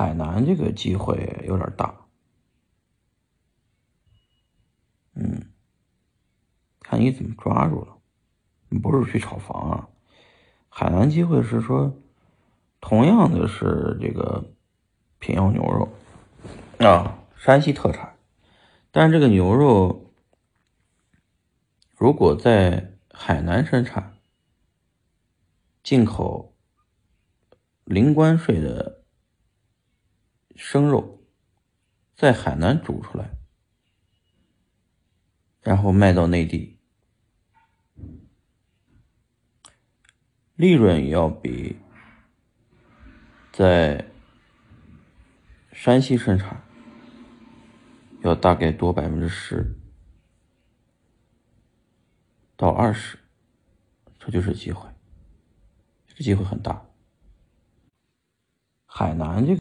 [0.00, 1.94] 海南这个机会有点大，
[5.12, 5.52] 嗯，
[6.80, 7.98] 看你怎么抓住了。
[8.82, 9.88] 不是去炒房啊，
[10.70, 12.00] 海南机会是说，
[12.80, 14.54] 同样的是这个
[15.18, 15.92] 平遥牛肉
[16.78, 18.16] 啊，山西特产，
[18.90, 20.14] 但是这个牛肉
[21.94, 24.14] 如果在海南生产，
[25.82, 26.56] 进口
[27.84, 28.99] 零关税的
[30.62, 31.24] 生肉，
[32.14, 33.30] 在海南煮出来，
[35.62, 36.78] 然后卖到内地。
[40.56, 41.78] 利润要比
[43.50, 44.10] 在
[45.72, 46.62] 山西生产
[48.20, 49.74] 要大概多百分之十
[52.54, 53.18] 到二十，
[54.18, 54.86] 这就是机会，
[56.06, 56.86] 这机会很大。
[58.84, 59.58] 海南这个。